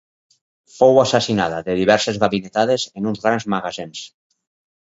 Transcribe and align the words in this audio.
Fou 0.77 0.97
assassinada 1.01 1.59
de 1.69 1.75
diverses 1.81 2.19
ganivetades 2.25 2.87
en 3.01 3.13
uns 3.13 3.25
grans 3.27 3.49
magatzems. 3.55 4.03